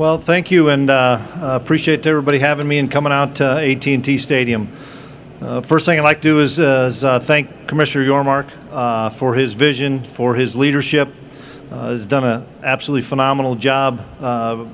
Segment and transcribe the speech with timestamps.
[0.00, 4.74] Well, thank you, and uh, appreciate everybody having me and coming out to AT&T Stadium.
[5.42, 9.52] Uh, first thing I'd like to do is, uh, thank Commissioner Yormark uh, for his
[9.52, 11.10] vision, for his leadership.
[11.70, 14.64] Uh, has done an absolutely phenomenal job uh,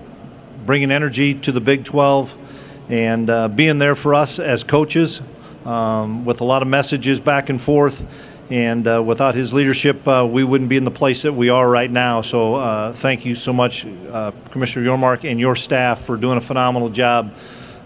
[0.65, 2.37] bringing energy to the Big 12
[2.89, 5.23] and being there for us as coaches
[5.65, 8.05] um, with a lot of messages back and forth.
[8.51, 11.69] And uh, without his leadership, uh, we wouldn't be in the place that we are
[11.69, 12.23] right now.
[12.23, 16.41] So uh, thank you so much, uh, Commissioner Yormark and your staff, for doing a
[16.41, 17.35] phenomenal job.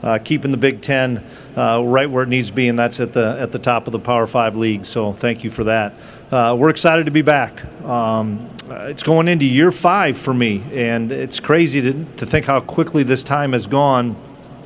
[0.03, 1.23] Uh, keeping the Big Ten
[1.57, 3.93] uh, right where it needs to be, and that's at the at the top of
[3.93, 4.87] the Power Five league.
[4.87, 5.93] So thank you for that.
[6.31, 7.63] We're excited to be back.
[7.85, 12.61] Um, it's going into year five for me, and it's crazy to, to think how
[12.61, 14.17] quickly this time has gone.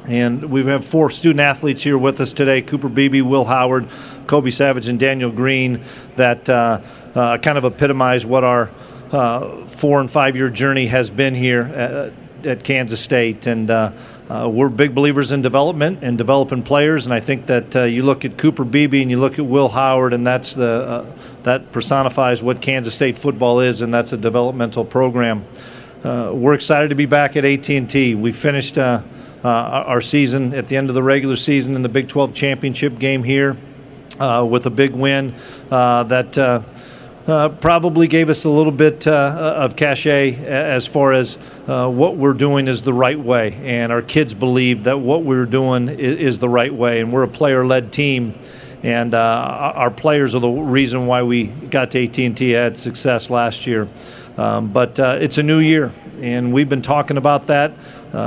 [0.07, 3.89] And we have four student athletes here with us today Cooper Beebe, Will Howard,
[4.27, 5.83] Kobe Savage, and Daniel Green
[6.17, 6.83] that uh,
[7.15, 8.71] uh, kind of epitomize what our
[9.13, 13.47] uh, four and five year journey has been here at, at Kansas State.
[13.47, 13.93] And uh,
[14.29, 17.07] uh, we're big believers in development and developing players.
[17.07, 19.71] And I think that uh, you look at Cooper Beebe and you look at Will
[19.71, 21.07] Howard, and that's the
[21.45, 25.45] that personifies what Kansas State football is, and that's a developmental program.
[26.03, 28.15] we're excited to be back at AT&T.
[28.15, 28.79] We finished
[29.45, 33.23] our season at the end of the regular season in the Big 12 championship game
[33.23, 33.57] here
[34.19, 35.35] uh, with a big win
[35.71, 36.63] uh, that uh,
[37.27, 42.17] uh, probably gave us a little bit uh, of cachet as far as uh, what
[42.17, 43.55] we're doing is the right way.
[43.63, 47.01] And our kids believe that what we're doing is, is the right way.
[47.01, 48.35] And we're a player-led team.
[48.83, 53.89] And our players are the reason why we got to AT&T had success last year.
[54.37, 57.73] Um, but it's a new year, and we've been talking about that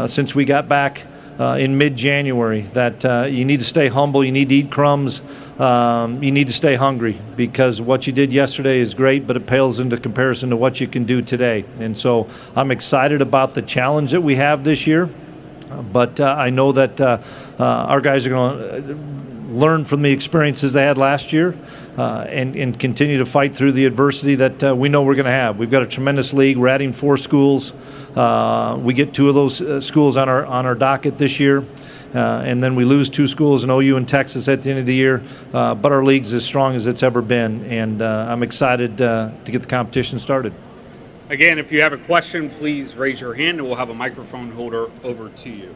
[0.07, 1.05] since we got back
[1.39, 2.61] in mid-January.
[2.73, 5.21] That you need to stay humble, you need to eat crumbs
[5.59, 9.47] um, you need to stay hungry because what you did yesterday is great, but it
[9.47, 11.65] pales into comparison to what you can do today.
[11.80, 15.09] And so I'm excited about the challenge that we have this year.
[15.91, 17.21] But uh, I know that uh,
[17.59, 21.58] uh, our guys are going to learn from the experiences they had last year
[21.97, 25.25] uh, and, and continue to fight through the adversity that uh, we know we're going
[25.25, 25.58] to have.
[25.58, 26.58] We've got a tremendous league.
[26.58, 27.73] We're adding four schools.
[28.17, 31.64] Uh, we get two of those schools on our on our docket this year.
[32.16, 34.86] Uh, and then we lose two schools in OU and Texas at the end of
[34.86, 35.22] the year.
[35.54, 39.32] Uh, but our league's as strong as it's ever been, and uh, I'm excited uh,
[39.44, 40.54] to get the competition started.
[41.30, 44.49] Again, if you have a question, please raise your hand, and we'll have a microphone
[44.52, 45.76] holder over to you.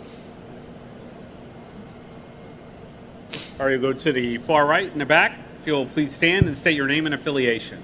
[3.59, 5.37] All right, go to the far right in the back.
[5.59, 7.83] If you'll please stand and state your name and affiliation.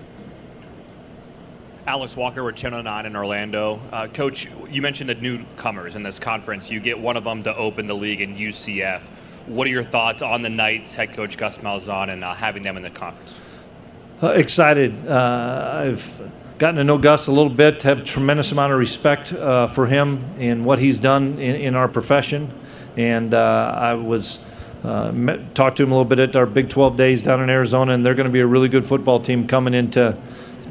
[1.88, 3.80] Alex Walker with Channel 9 in Orlando.
[3.94, 6.70] Uh, Coach, you mentioned the newcomers in this conference.
[6.70, 9.04] You get one of them to open the league in UCF.
[9.46, 12.76] What are your thoughts on the Knights head coach Gus Malzahn and uh, having them
[12.76, 13.40] in the conference?
[14.22, 15.08] Uh, excited.
[15.08, 19.32] Uh, I've gotten to know Gus a little bit, have a tremendous amount of respect
[19.32, 22.54] uh, for him and what he's done in, in our profession.
[22.98, 24.40] And uh, I was
[24.84, 27.94] met, talked to him a little bit at our Big 12 days down in Arizona,
[27.94, 30.18] and they're going to be a really good football team coming into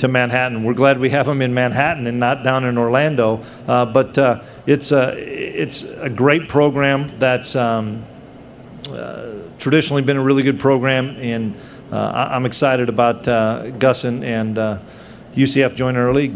[0.01, 0.65] to Manhattan.
[0.65, 3.43] We're glad we have them in Manhattan and not down in Orlando.
[3.67, 8.05] Uh, but uh, it's a it's a great program that's um,
[8.91, 11.57] uh, traditionally been a really good program, and
[11.91, 14.57] uh, I'm excited about uh, Gus and, and
[15.35, 16.35] UCF uh, joining our league.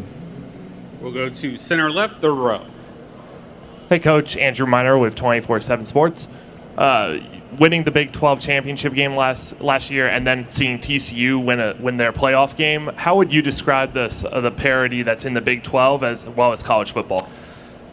[1.00, 2.64] We'll go to center left, the row.
[3.88, 6.28] Hey, Coach Andrew Miner with 24/7 Sports
[7.58, 11.76] winning the Big 12 championship game last last year, and then seeing TCU win a
[11.78, 12.90] win their playoff game.
[12.96, 16.52] How would you describe this uh, the parity that's in the Big 12 as well
[16.52, 17.28] as college football?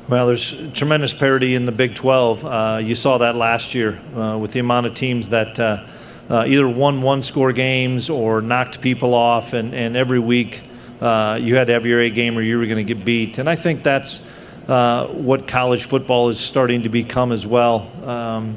[0.07, 2.45] Well, there's tremendous parity in the Big 12.
[2.45, 5.85] Uh, you saw that last year uh, with the amount of teams that uh,
[6.29, 10.63] uh, either won one score games or knocked people off, and, and every week
[11.01, 13.37] uh, you had to have your A game or you were going to get beat.
[13.37, 14.25] And I think that's
[14.65, 17.91] what college football is starting to become as well.
[18.05, 18.55] Um,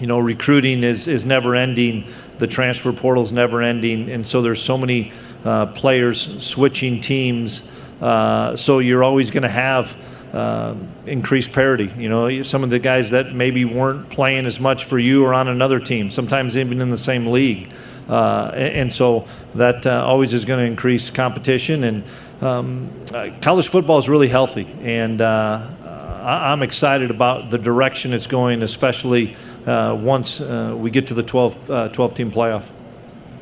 [0.00, 2.06] you know, recruiting is, is never ending.
[2.38, 4.10] The transfer portal is never ending.
[4.10, 5.12] And so there's so many
[5.44, 7.68] uh, players switching teams.
[8.00, 9.96] Uh, so you're always going to have
[10.32, 10.74] uh,
[11.06, 11.92] increased parity.
[11.96, 15.34] You know, some of the guys that maybe weren't playing as much for you are
[15.34, 17.70] on another team, sometimes even in the same league.
[18.08, 21.84] Uh, and, and, so that uh, always is going to increase competition.
[21.84, 22.04] And
[22.42, 24.66] um, uh, college football is really healthy.
[24.82, 31.22] And I'm excited about the direction it's going, especially once uh, we get to the
[31.22, 32.70] 12, uh, 12 team playoff.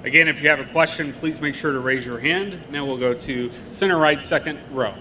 [0.05, 2.61] Again, if you have a question, please make sure to raise your hand.
[2.71, 4.95] Now we'll go to center right, second row.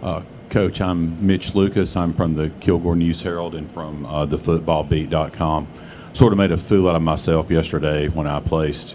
[0.00, 1.96] Uh, Coach, I'm Mitch Lucas.
[1.96, 5.66] I'm from the Kilgore News Herald and from uh, thefootballbeat.com.
[6.14, 8.94] Sort of made a fool out of myself yesterday when I placed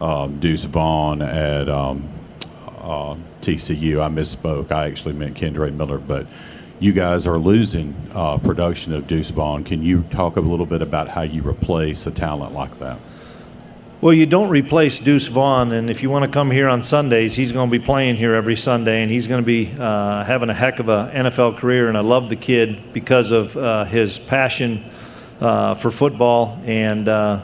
[0.00, 2.08] um, Deuce Vaughn at um,
[2.78, 4.02] uh, TCU.
[4.02, 4.70] I misspoke.
[4.72, 6.26] I actually meant Kendre Miller, but
[6.80, 9.64] you guys are losing uh, production of Deuce Vaughn.
[9.64, 12.98] Can you talk a little bit about how you replace a talent like that?
[14.00, 17.34] Well, you don't replace Deuce Vaughn, and if you want to come here on Sundays,
[17.34, 20.48] he's going to be playing here every Sunday, and he's going to be uh, having
[20.48, 21.90] a heck of a NFL career.
[21.90, 24.90] And I love the kid because of uh, his passion
[25.38, 27.42] uh, for football and uh,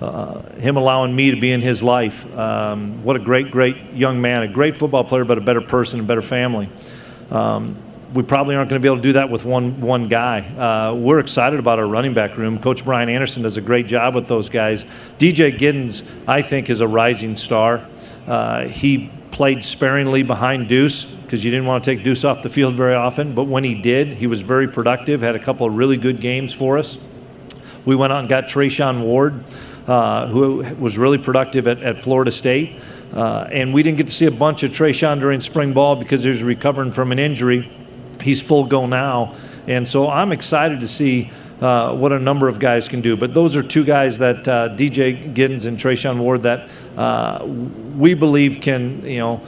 [0.00, 2.26] uh, him allowing me to be in his life.
[2.36, 6.00] Um, what a great, great young man, a great football player, but a better person,
[6.00, 6.68] a better family.
[7.30, 7.76] Um,
[8.14, 10.40] we probably aren't going to be able to do that with one one guy.
[10.40, 12.58] Uh, we're excited about our running back room.
[12.58, 14.84] Coach Brian Anderson does a great job with those guys.
[15.18, 17.86] DJ Giddens, I think, is a rising star.
[18.26, 22.50] Uh, he played sparingly behind Deuce because you didn't want to take Deuce off the
[22.50, 25.22] field very often, but when he did, he was very productive.
[25.22, 26.98] Had a couple of really good games for us.
[27.86, 29.42] We went out and got Treshaun Ward,
[29.86, 32.78] uh, who was really productive at, at Florida State.
[33.14, 36.22] Uh, and we didn't get to see a bunch of Treshaun during spring ball because
[36.22, 37.70] he was recovering from an injury
[38.22, 39.34] he's full go now.
[39.66, 41.30] And so I'm excited to see
[41.60, 43.16] uh, what a number of guys can do.
[43.16, 48.14] But those are two guys that uh, DJ Giddens and Treshaun Ward that uh, we
[48.14, 49.40] believe can, you know,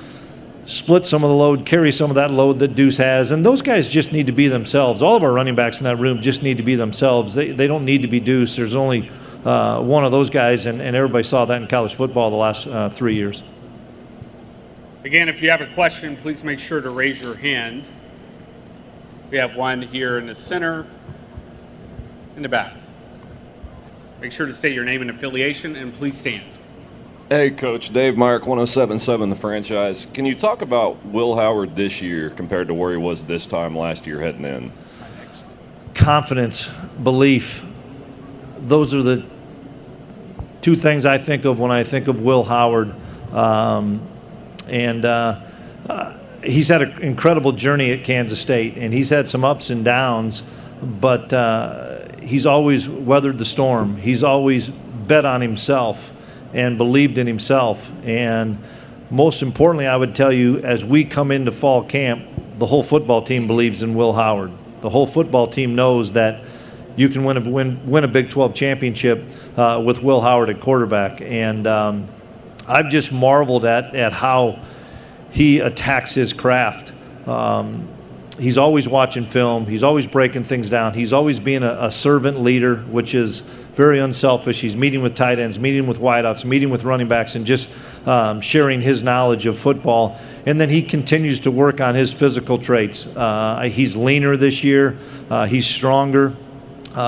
[0.67, 3.33] split some of the load, carry some of that load that Deuce has.
[3.33, 5.03] And those guys just need to be themselves.
[5.03, 7.35] All of our running backs in that room just need to be themselves.
[7.35, 8.57] They, they don't need to be Deuce.
[8.57, 9.11] There's only
[9.45, 12.67] uh, one of those guys, and, and everybody saw that in college football the last
[12.67, 13.43] uh, three years.
[15.05, 17.91] Again, if you have a question, please make sure to raise your hand.
[19.31, 20.87] We have one here in the center,
[22.37, 22.75] in the back.
[24.21, 26.45] Make sure to state your name and affiliation, and please stand.
[27.31, 30.07] Hey, Coach Dave Mark, 1077 The Franchise.
[30.13, 33.77] Can you talk about Will Howard this year compared to where he was this time
[33.77, 34.73] last year heading in?
[35.95, 36.69] Confidence,
[37.03, 37.65] belief.
[38.59, 39.25] Those are the
[40.61, 42.95] two things I think of when I think of Will Howard.
[43.33, 44.07] Um,
[44.69, 45.41] and uh,
[45.89, 49.85] uh, he's had an incredible journey at Kansas State, and he's had some ups and
[49.85, 50.43] downs,
[50.83, 53.97] but uh, he's always weathered the storm.
[53.97, 56.13] He's always bet on himself
[56.53, 57.91] and believed in himself.
[58.05, 58.59] And
[59.11, 62.25] most importantly, I would tell you, as we come into fall camp,
[62.59, 64.53] the whole football team believes in Will Howard.
[64.81, 66.45] The whole football team knows that
[66.97, 69.25] you can win a, win, win a Big 12 championship
[69.57, 71.21] uh, with Will Howard at quarterback.
[71.21, 72.09] And um,
[72.69, 74.61] I've just marveled at, at how
[75.35, 76.93] he attacks his craft.
[77.27, 77.89] Um,
[78.39, 79.67] he's always watching film.
[79.67, 80.95] He's always breaking things down.
[80.95, 83.41] He's always being a, a, servant leader, which is
[83.75, 84.61] very unselfish.
[84.61, 87.69] He's meeting with tight ends, meeting with wideouts, meeting with running backs, and just
[88.07, 90.17] um, sharing his knowledge of football.
[90.47, 93.15] And then he continues to work on his physical traits.
[93.17, 94.97] Uh, he's leaner this year.
[95.29, 96.37] Uh, he's stronger.
[96.95, 97.01] Uh,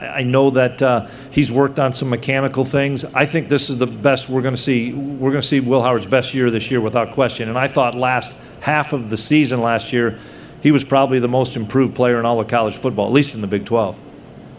[0.00, 3.04] I, I, know that uh, he's worked on some mechanical things.
[3.04, 4.92] I think this is the best we're going to see.
[4.92, 7.48] We're going to see Will Howard's best year this year without question.
[7.48, 10.18] And I thought last half of the season last year,
[10.60, 13.40] he was probably the most improved player in all of college football, at least in
[13.40, 13.96] the Big 12.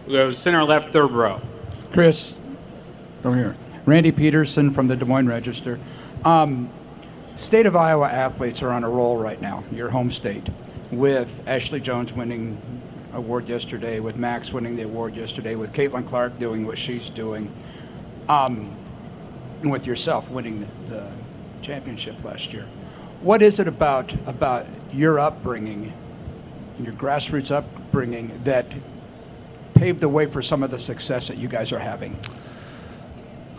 [0.07, 1.41] We go center left, third row.
[1.91, 2.39] Chris,
[3.25, 3.55] over here.
[3.85, 5.79] Randy Peterson from the Des Moines Register.
[6.23, 6.69] Um,
[7.35, 10.47] state of Iowa athletes are on a roll right now, your home state,
[10.91, 12.57] with Ashley Jones winning
[13.13, 17.51] award yesterday, with Max winning the award yesterday, with Caitlin Clark doing what she's doing,
[18.29, 18.75] um,
[19.61, 21.09] and with yourself winning the
[21.61, 22.65] championship last year.
[23.21, 25.93] What is it about about your upbringing,
[26.79, 28.65] your grassroots upbringing, that
[29.73, 32.17] paved the way for some of the success that you guys are having?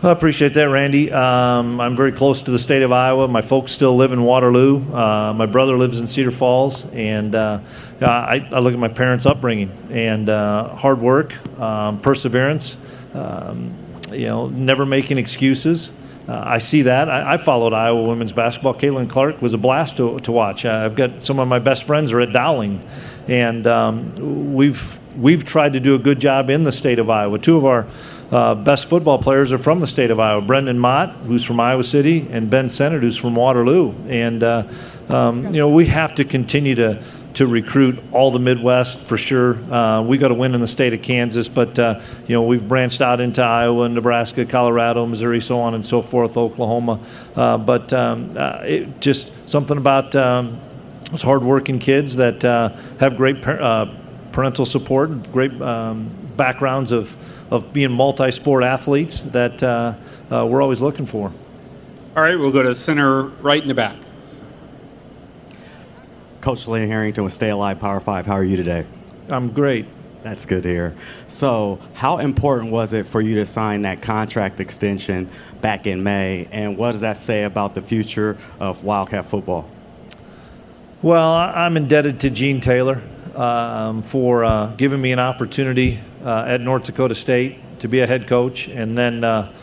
[0.03, 1.11] I appreciate that, Randy.
[1.11, 3.29] Um, I'm very close to the state of Iowa.
[3.29, 4.93] My folks still live in Waterloo.
[4.93, 7.61] Uh, my brother lives in Cedar Falls, and uh,
[8.01, 12.75] I, I, look at my parents' upbringing and uh, hard work, um, perseverance.
[13.13, 13.73] Um,
[14.11, 15.91] you know, never making excuses.
[16.27, 17.09] Uh, I see that.
[17.09, 18.73] I, I, followed Iowa women's basketball.
[18.73, 20.65] Caitlin Clark was a blast to, to watch.
[20.65, 22.85] Uh, I've got some of my best friends are at Dowling,
[23.29, 27.39] and um, we've we've tried to do a good job in the state of Iowa.
[27.39, 27.87] Two of our
[28.35, 30.41] uh, best football players are from the state of Iowa.
[30.41, 33.93] Brendan Mott, who's from Iowa City, and Ben Sinnott, who's from Waterloo.
[34.09, 34.67] And uh,
[35.07, 37.01] um, you know we have to continue to
[37.35, 39.55] to recruit all the Midwest for sure.
[39.71, 42.67] Uh, we got to win in the state of Kansas, but uh, you know we've
[42.67, 46.99] branched out into Iowa, and Nebraska, Colorado, Missouri, so on and so forth, Oklahoma.
[47.37, 50.59] Uh, but um, uh, it just something about um,
[51.09, 52.43] those hardworking kids that
[52.99, 53.95] have great par-
[54.33, 57.15] parental support and great um, backgrounds of
[57.51, 59.95] of being multi-sport athletes that uh,
[60.31, 61.31] uh, we're always looking for.
[62.15, 63.97] All right, we'll go to center right in the back.
[66.41, 68.25] Coach Lane Harrington with Stay Alive Power 5.
[68.25, 68.85] How are you today?
[69.29, 69.85] I'm great.
[70.23, 70.95] That's good to hear.
[71.27, 75.29] So, how important was it for you to sign that contract extension
[75.61, 76.47] back in May?
[76.51, 79.69] And what does that say about the future of Wildcat football?
[81.01, 83.01] Well, I'm indebted to Gene Taylor.
[83.35, 88.07] um, for uh, giving me an opportunity uh, at North Dakota State to be a
[88.07, 89.53] head coach, and then uh,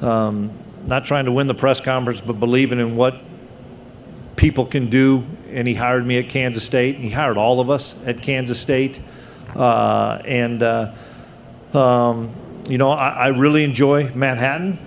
[0.00, 0.50] um,
[0.86, 3.20] not trying to win the press conference, but believing in what
[4.36, 5.22] people can do.
[5.50, 8.58] And he hired me at Kansas State, and he hired all of us at Kansas
[8.58, 9.00] State.
[9.54, 10.92] Uh, and, uh,
[11.72, 12.32] um,
[12.68, 14.78] you know, I, I really enjoy Manhattan.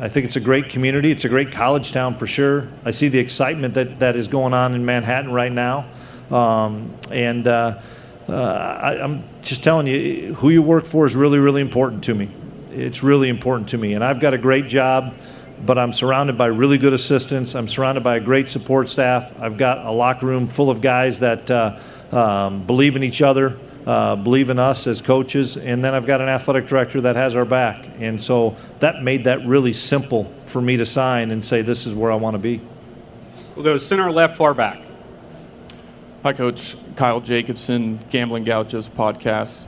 [0.00, 1.10] I think it's a great community.
[1.10, 2.68] It's a great college town for sure.
[2.84, 5.86] I see the excitement that, that is going on in Manhattan right now.
[6.30, 7.80] Um, and uh,
[8.28, 12.14] uh, I, I'm just telling you, who you work for is really, really important to
[12.14, 12.28] me.
[12.70, 13.94] It's really important to me.
[13.94, 15.14] And I've got a great job,
[15.66, 17.54] but I'm surrounded by really good assistants.
[17.54, 19.32] I'm surrounded by a great support staff.
[19.40, 21.78] I've got a locker room full of guys that uh,
[22.12, 26.20] um, believe in each other, uh, believe in us as coaches, and then I've got
[26.20, 27.86] an athletic director that has our back.
[27.98, 31.94] And so that made that really simple for me to sign and say, this is
[31.94, 32.60] where I want to be.
[33.54, 34.83] We'll go center, left, far back.
[36.24, 36.74] Hi, Coach.
[36.96, 39.66] Kyle Jacobson, Gambling Gauchos podcast.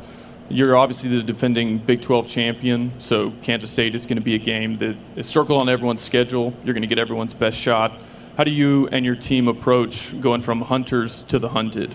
[0.48, 4.38] You're obviously the defending Big 12 champion, so Kansas State is going to be a
[4.38, 6.54] game that is circled on everyone's schedule.
[6.64, 7.92] You're going to get everyone's best shot.
[8.38, 11.94] How do you and your team approach going from hunters to the hunted?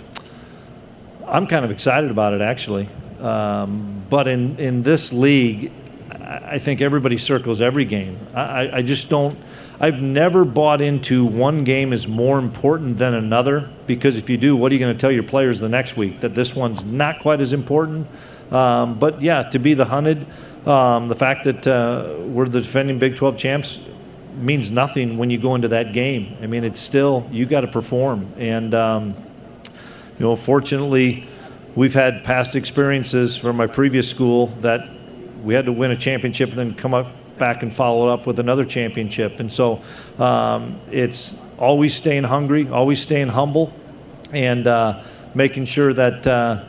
[1.25, 2.87] I'm kind of excited about it, actually.
[3.19, 5.71] Um, but in, in this league,
[6.31, 8.17] I think everybody circles every game.
[8.33, 9.37] I, I just don't.
[9.79, 14.55] I've never bought into one game is more important than another because if you do,
[14.55, 17.19] what are you going to tell your players the next week that this one's not
[17.19, 18.07] quite as important?
[18.51, 20.25] Um, but yeah, to be the hunted,
[20.65, 23.87] um, the fact that uh, we're the defending Big 12 champs
[24.35, 26.37] means nothing when you go into that game.
[26.41, 29.15] I mean, it's still you got to perform, and um,
[29.73, 31.27] you know, fortunately,
[31.75, 34.87] we've had past experiences from my previous school that
[35.43, 37.07] we had to win a championship and then come up
[37.37, 39.39] back and follow it up with another championship.
[39.39, 39.81] And so
[40.19, 43.73] um, it's always staying hungry, always staying humble,
[44.31, 46.63] and uh, making sure that uh,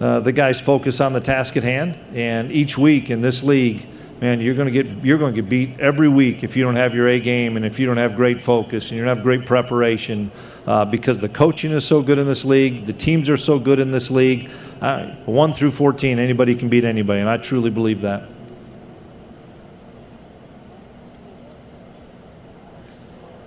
[0.00, 1.98] uh, the guys focus on the task at hand.
[2.14, 3.86] And each week in this league,
[4.20, 6.76] man, you're going to get you're going to get beat every week if you don't
[6.76, 9.24] have your A game and if you don't have great focus and you don't have
[9.24, 10.30] great preparation.
[10.66, 13.78] Uh, because the coaching is so good in this league, the teams are so good
[13.78, 14.50] in this league.
[14.84, 18.28] Uh, one through 14, anybody can beat anybody, and I truly believe that.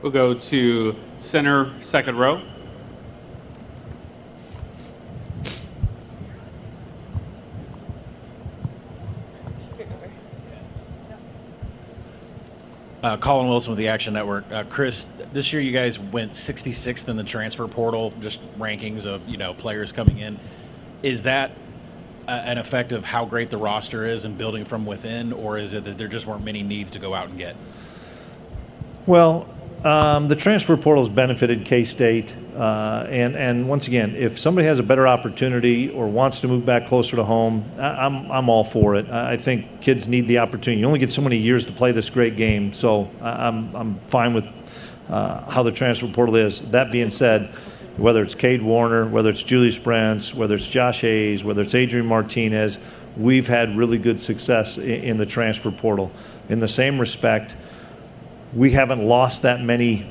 [0.01, 2.41] We'll go to center, second row.
[13.03, 14.51] Uh, Colin Wilson with the Action Network.
[14.51, 19.22] Uh, Chris, this year you guys went 66th in the transfer portal, just rankings of
[19.29, 20.39] you know players coming in.
[21.04, 21.51] Is that
[22.27, 25.74] uh, an effect of how great the roster is and building from within, or is
[25.74, 27.56] it that there just weren't many needs to go out and get?
[29.06, 29.48] Well,
[29.86, 34.66] um, the transfer portal has benefited K State, uh, and and once again, if somebody
[34.66, 38.50] has a better opportunity or wants to move back closer to home, I, I'm I'm
[38.50, 39.08] all for it.
[39.10, 40.82] I think kids need the opportunity.
[40.82, 44.34] You only get so many years to play this great game, so I'm I'm fine
[44.34, 44.48] with
[45.10, 46.60] uh, how the transfer portal is.
[46.72, 47.54] That being said,
[47.98, 52.06] whether it's Cade Warner, whether it's Julius Brents, whether it's Josh Hayes, whether it's Adrian
[52.06, 52.80] Martinez,
[53.16, 56.12] we've had really good success in, in the transfer portal.
[56.50, 57.56] In the same respect
[58.54, 60.10] we haven't lost that many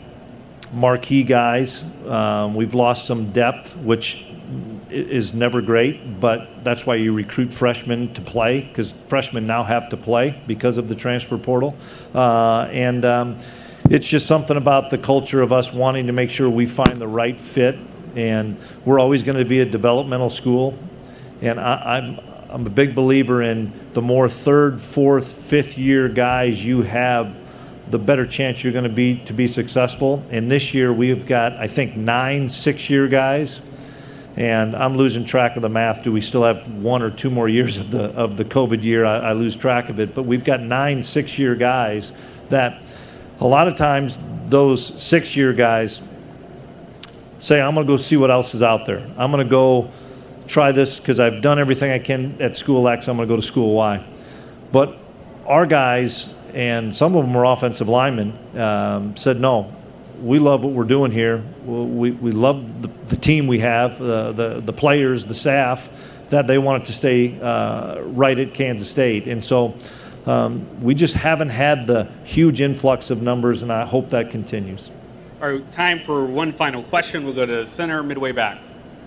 [0.73, 1.83] marquee guys.
[2.07, 4.27] Um, we've lost some depth, which
[4.91, 9.89] is never great, but that's why you recruit freshmen to play because freshmen now have
[9.89, 11.77] to play because of the transfer portal.
[12.15, 13.39] Uh, and um,
[13.91, 17.09] it's just something about the culture of us wanting to make sure we find the
[17.09, 17.77] right fit.
[18.15, 20.79] And we're always going to be a developmental school.
[21.43, 26.65] And I, I'm, I'm a big believer in the more third, fourth, fifth year guys
[26.65, 27.37] you have
[27.91, 30.25] the better chance you're going to be to be successful.
[30.31, 33.61] And this year we've got, I think, nine six-year guys,
[34.37, 36.03] and I'm losing track of the math.
[36.03, 39.05] Do we still have one or two more years of the of the COVID year?
[39.05, 40.15] I, I lose track of it.
[40.15, 42.13] But we've got nine six-year guys
[42.49, 42.83] that
[43.41, 46.03] a lot of times those six-year guys
[47.39, 49.07] say, "I'm going to go see what else is out there.
[49.17, 49.91] I'm going to go."
[50.47, 53.09] Try this because I've done everything I can at school X.
[53.09, 54.07] I'm going to go to school Y.
[54.71, 54.97] But
[55.45, 59.73] our guys and some of them are offensive linemen, um, said, no,
[60.23, 61.43] we love what we're doing here.
[61.65, 65.91] We, we love the, the team we have, uh, the, the players, the staff,
[66.31, 69.27] that they wanted to stay uh, right at Kansas State.
[69.27, 69.75] And so
[70.27, 74.91] um, we just haven't had the huge influx of numbers, and I hope that continues.
[75.41, 77.25] All right, time for one final question.
[77.25, 78.59] We'll go to center, midway back.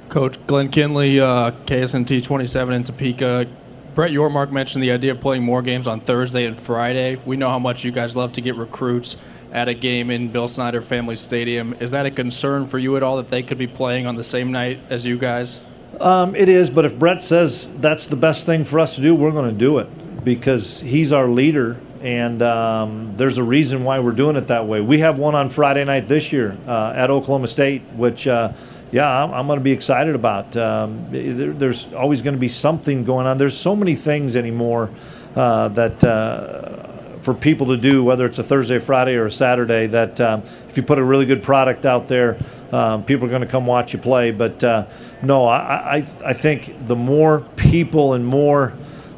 [0.08, 3.48] Coach Glenn Kinley, uh, KSNT 27 in Topeka.
[3.96, 7.20] Brett Yormark mentioned the idea of playing more games on Thursday and Friday.
[7.26, 9.18] We know how much you guys love to get recruits
[9.52, 11.74] at a game in Bill Snyder Family Stadium.
[11.80, 14.24] Is that a concern for you at all that they could be playing on the
[14.24, 15.60] same night as you guys?
[16.00, 19.14] Um, it is, but if Brett says that's the best thing for us to do,
[19.14, 19.90] we're going to do it
[20.24, 24.82] because he's our leader, and um, there's a reason why we're doing it that way.
[24.82, 28.54] We have one on Friday night this year uh, at Oklahoma State, which, uh,
[28.92, 30.56] yeah, I'm, I'm going to be excited about.
[30.56, 33.38] Um, there, there's always going to be something going on.
[33.38, 34.90] There's so many things anymore
[35.36, 36.88] uh, that uh,
[37.22, 40.78] for people to do, whether it's a Thursday, Friday, or a Saturday, that um, if
[40.78, 42.38] you put a really good product out there,
[42.72, 44.32] um, people are going to come watch you play.
[44.32, 44.86] But uh,
[45.22, 48.74] no, I, I, I think the more people and more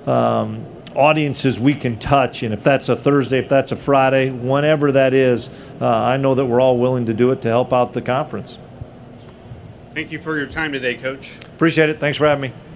[0.06, 4.92] um, audiences we can touch, and if that's a Thursday, if that's a Friday, whenever
[4.92, 7.94] that is, uh, I know that we're all willing to do it to help out
[7.94, 8.58] the conference.
[9.94, 11.32] Thank you for your time today, Coach.
[11.56, 12.00] Appreciate it.
[12.00, 12.71] Thanks for having me.